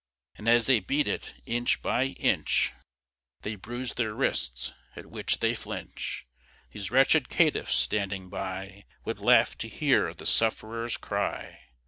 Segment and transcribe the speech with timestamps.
[0.35, 2.73] And as they beat it inch by inch,
[3.41, 6.25] They bruis'd their wrists, at which they flinch;
[6.73, 11.67] Those wretched caitiffs standing by, Would laugh to hear the sufferers cry.